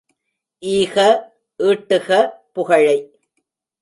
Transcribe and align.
ஈக, 0.63 0.95
ஈட்டுக 1.59 2.09
புகழை. 2.53 2.97